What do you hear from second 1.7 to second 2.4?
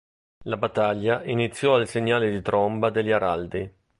al segnale